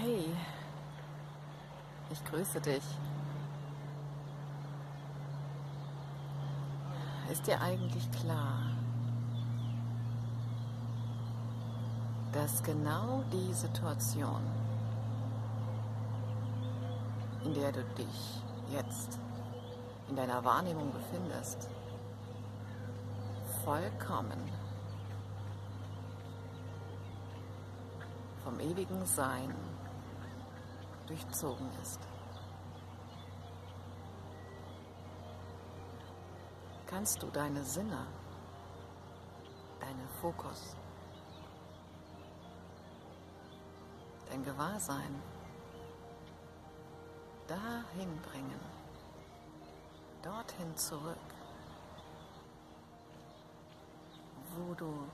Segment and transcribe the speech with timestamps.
[0.00, 0.26] Hey,
[2.08, 2.84] ich grüße dich.
[7.32, 8.60] Ist dir eigentlich klar,
[12.32, 14.40] dass genau die Situation,
[17.44, 18.40] in der du dich
[18.70, 19.18] jetzt
[20.08, 21.68] in deiner Wahrnehmung befindest,
[23.64, 24.38] vollkommen
[28.44, 29.52] vom ewigen Sein
[31.08, 32.00] durchzogen ist.
[36.86, 38.06] Kannst du deine Sinne,
[39.80, 40.76] deinen Fokus,
[44.28, 45.22] dein Gewahrsein
[47.46, 48.60] dahin bringen,
[50.22, 51.16] dorthin zurück,
[54.54, 55.08] wo du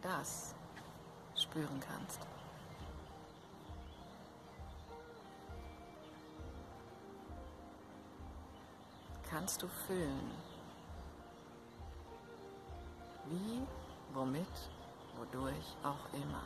[0.00, 0.54] das
[1.34, 2.20] spüren kannst.
[9.34, 10.30] Kannst du fühlen,
[13.24, 13.62] wie,
[14.12, 14.46] womit,
[15.18, 16.44] wodurch auch immer.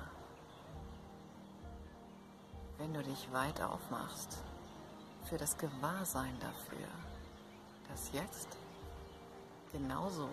[2.79, 4.39] Wenn du dich weit aufmachst
[5.25, 6.89] für das Gewahrsein dafür,
[7.91, 8.57] das jetzt
[9.71, 10.31] genauso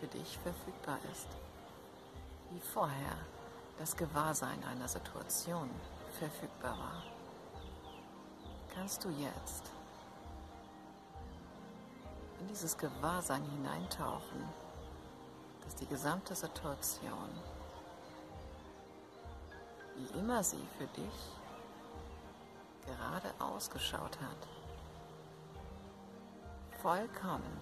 [0.00, 1.28] für dich verfügbar ist
[2.50, 3.16] wie vorher
[3.78, 5.70] das Gewahrsein einer Situation
[6.18, 7.04] verfügbar war,
[8.74, 9.70] kannst du jetzt
[12.40, 14.42] in dieses Gewahrsein hineintauchen,
[15.64, 17.30] dass die gesamte Situation,
[19.96, 21.36] wie immer sie für dich
[22.86, 24.48] gerade ausgeschaut hat,
[26.80, 27.60] vollkommen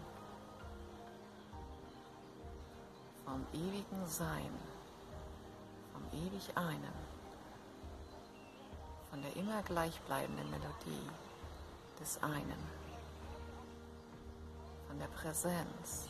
[3.24, 4.54] vom ewigen Sein
[5.98, 6.92] vom ewig einen,
[9.10, 11.08] von der immer gleichbleibenden Melodie
[12.00, 12.77] des einen,
[14.98, 16.08] der Präsenz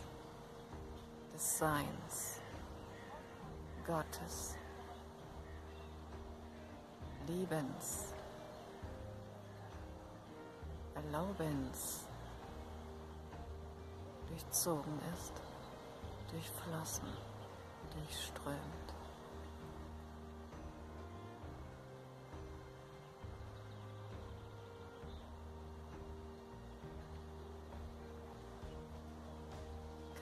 [1.33, 2.41] des Seins
[3.87, 4.57] Gottes,
[7.27, 8.15] Liebens,
[10.95, 12.07] Erlaubens
[14.29, 15.33] durchzogen ist,
[16.31, 17.09] durchflossen,
[17.95, 18.98] durchströmt.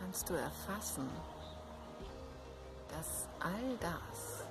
[0.06, 1.11] Kannst du erfassen,
[2.89, 4.44] dass all das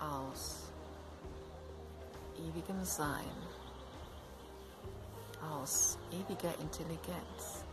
[0.00, 0.70] aus
[2.36, 3.34] ewigem Sein,
[5.42, 7.64] aus ewiger Intelligenz,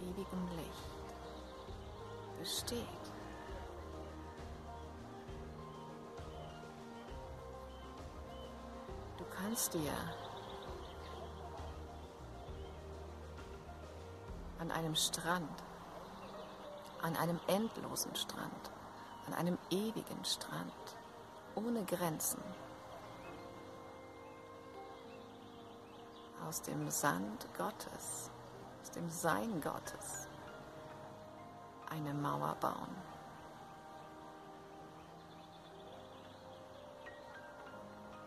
[0.00, 3.04] ewigem Licht besteht.
[9.16, 9.92] Du kannst dir
[14.64, 15.62] an einem Strand,
[17.02, 18.70] an einem endlosen Strand,
[19.26, 20.96] an einem ewigen Strand,
[21.54, 22.42] ohne Grenzen,
[26.48, 28.30] aus dem Sand Gottes,
[28.80, 30.28] aus dem Sein Gottes,
[31.90, 32.96] eine Mauer bauen.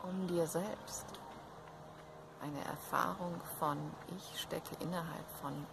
[0.04, 1.08] Um dir selbst
[2.42, 3.78] eine Erfahrung von
[4.16, 5.66] Ich stecke innerhalb von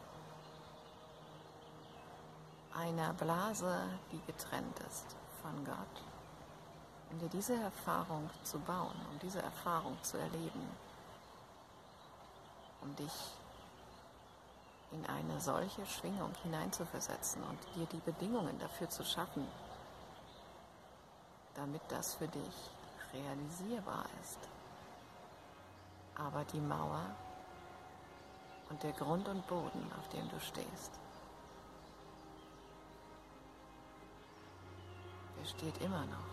[2.76, 6.02] einer Blase, die getrennt ist von Gott.
[7.10, 10.68] Um dir diese Erfahrung zu bauen, um diese Erfahrung zu erleben,
[12.82, 13.12] um dich
[14.90, 19.46] in eine solche Schwingung hineinzuversetzen und dir die Bedingungen dafür zu schaffen,
[21.54, 22.70] damit das für dich
[23.12, 24.38] realisierbar ist.
[26.16, 27.04] Aber die Mauer
[28.70, 31.00] und der Grund und Boden, auf dem du stehst,
[35.44, 36.24] besteht immer noch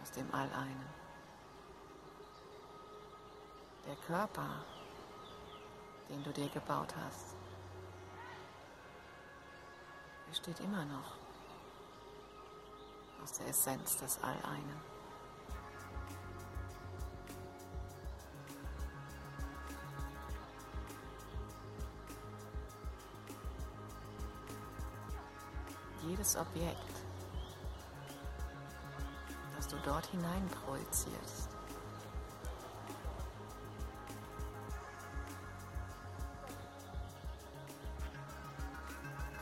[0.00, 0.88] aus dem All-Einen.
[3.86, 4.64] Der Körper,
[6.08, 7.36] den du dir gebaut hast,
[10.30, 11.16] besteht immer noch
[13.22, 14.80] aus der Essenz des All-Einen.
[26.08, 26.99] Jedes Objekt
[29.84, 31.48] dort hinein projizierst.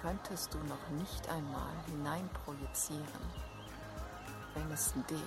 [0.02, 3.49] Könntest du noch nicht einmal hinein projizieren
[4.58, 5.20] wenn es dich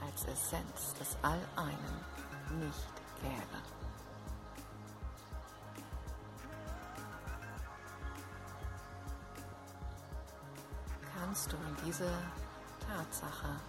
[0.00, 3.58] als Essenz des All-Einen nicht gäbe.
[11.18, 12.10] Kannst du in diese
[12.88, 13.60] Tatsache.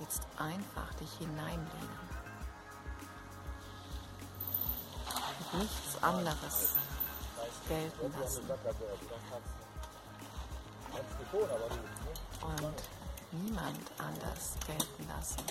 [0.00, 1.98] Jetzt einfach dich hineinlehnen
[5.52, 6.74] und nichts anderes
[7.68, 8.50] gelten lassen.
[12.42, 12.82] Und
[13.32, 15.42] niemand anders gelten lassen.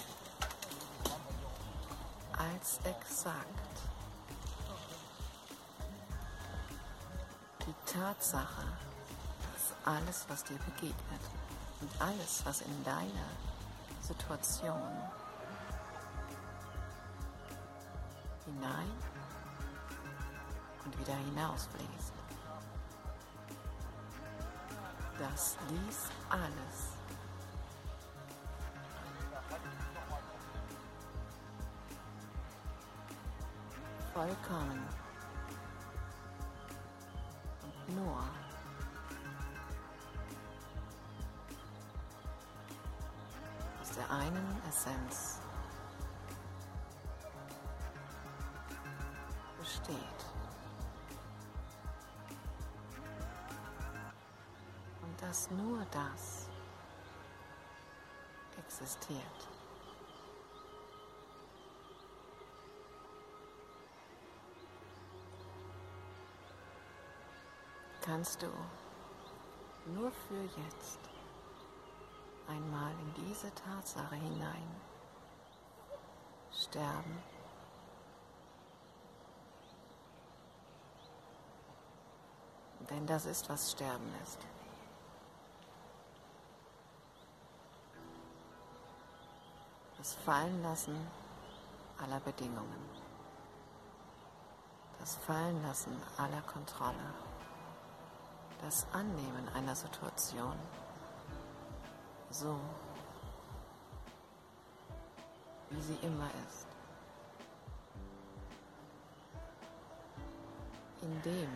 [2.38, 3.78] Als exakt.
[7.66, 8.66] Die Tatsache,
[9.54, 11.22] dass alles, was dir begegnet
[11.82, 13.30] und alles, was in deiner
[14.02, 14.82] Situation
[18.46, 18.92] hinein
[20.86, 22.14] und wieder hinausfließt,
[25.20, 26.92] dass dies alles
[34.14, 34.88] vollkommen
[37.64, 38.24] und nur
[44.02, 45.40] der einen Essenz
[49.60, 49.96] besteht.
[55.04, 56.50] Und dass nur das
[58.58, 59.22] existiert.
[68.04, 68.48] kannst du
[69.94, 71.00] nur für jetzt
[72.48, 74.76] einmal in diese Tatsache hinein
[76.52, 77.24] sterben.
[82.90, 84.40] Denn das ist, was Sterben ist.
[89.98, 90.96] Das Fallenlassen
[91.98, 92.90] aller Bedingungen.
[95.00, 97.14] Das Fallenlassen aller Kontrolle
[98.62, 100.56] das Annehmen einer Situation
[102.32, 102.58] so,
[105.70, 106.68] wie sie immer ist.
[111.02, 111.50] In dem,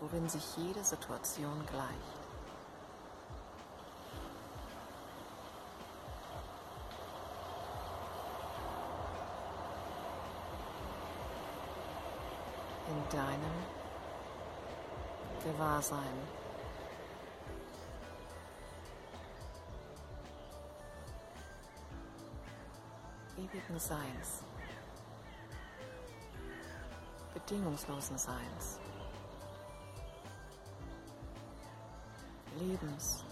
[0.00, 2.28] worin sich jede Situation gleicht.
[12.88, 13.52] in deinem
[15.44, 16.47] Gewahrsein.
[23.50, 24.44] Ewigen Seins,
[27.32, 28.78] bedingungslosen Seins,
[32.58, 33.24] Lebens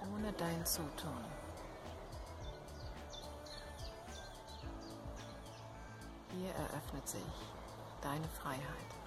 [0.00, 1.24] ohne dein Zutun.
[6.32, 7.20] Hier eröffnet sich
[8.00, 9.01] deine Freiheit.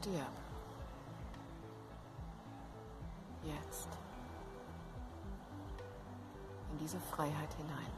[0.00, 0.32] Stirb.
[3.44, 3.88] Jetzt.
[6.72, 7.92] In diese Freiheit hinein.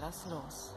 [0.00, 0.74] Lass los.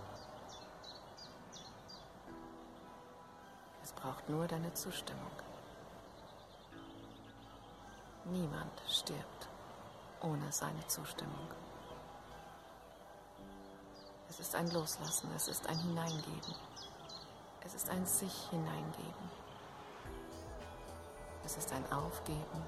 [4.04, 5.32] braucht nur deine Zustimmung.
[8.26, 9.48] Niemand stirbt
[10.22, 11.48] ohne seine Zustimmung.
[14.30, 16.56] Es ist ein Loslassen, es ist ein Hineingeben,
[17.66, 19.30] es ist ein sich hineingeben,
[21.46, 22.62] es ist ein Aufgeben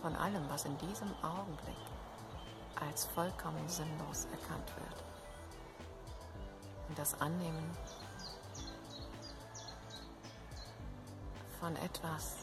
[0.00, 1.76] von allem, was in diesem Augenblick
[2.80, 5.04] als vollkommen sinnlos erkannt wird.
[6.88, 7.70] Und das Annehmen
[11.60, 12.38] von etwas,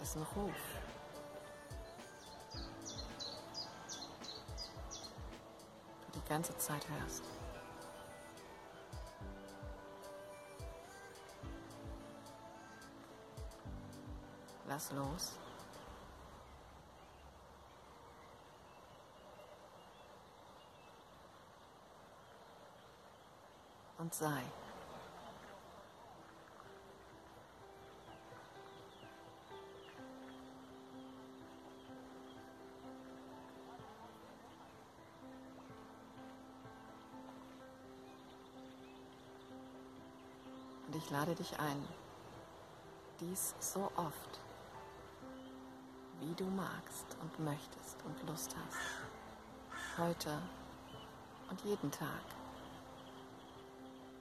[0.00, 0.54] dessen Ruf
[6.06, 7.24] du die ganze Zeit hörst.
[14.70, 15.32] Lass los.
[23.98, 24.28] Und sei.
[40.86, 41.88] Und ich lade dich ein,
[43.18, 44.40] dies so oft,
[46.20, 50.38] wie du magst und möchtest und Lust hast, heute
[51.48, 52.24] und jeden Tag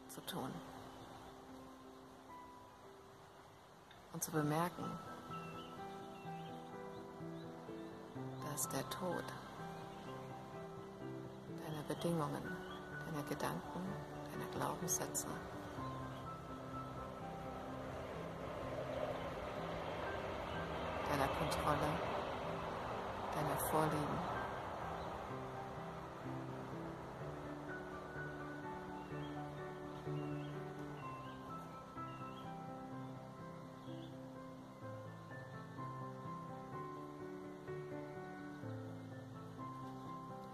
[0.08, 0.50] zu tun.
[4.14, 4.86] Und zu bemerken,
[8.50, 9.24] dass der Tod
[11.64, 12.44] deiner Bedingungen,
[13.06, 13.82] deiner Gedanken,
[14.32, 15.28] deiner Glaubenssätze
[21.20, 21.78] deiner Kontrolle,
[23.34, 24.40] deiner Vorlieben.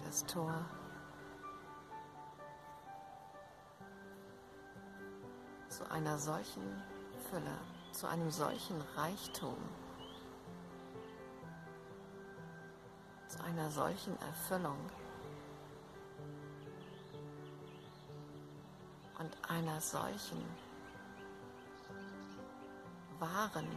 [0.03, 0.53] Das Tor
[5.67, 6.81] zu einer solchen
[7.29, 7.41] Fülle,
[7.91, 9.57] zu einem solchen Reichtum
[13.45, 14.77] einer solchen Erfüllung
[19.19, 20.43] und einer solchen
[23.19, 23.67] wahren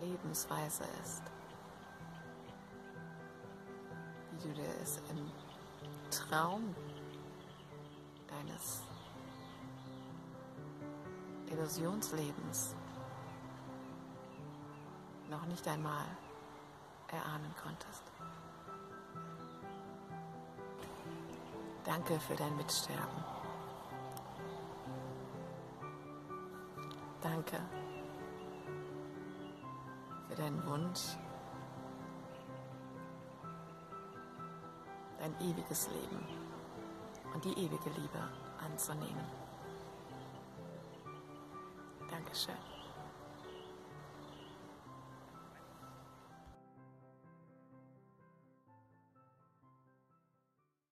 [0.00, 1.22] Lebensweise ist,
[4.32, 5.30] wie du dir es im
[6.10, 6.74] Traum
[8.28, 8.82] deines
[11.50, 12.74] Illusionslebens
[15.30, 16.06] noch nicht einmal
[17.08, 18.02] erahnen konntest.
[21.84, 23.24] Danke für dein Mitsterben.
[27.20, 27.58] Danke
[30.28, 31.16] für deinen Wunsch,
[35.18, 36.26] dein ewiges Leben
[37.32, 38.28] und die ewige Liebe
[38.62, 39.24] anzunehmen.
[42.10, 42.73] Dankeschön.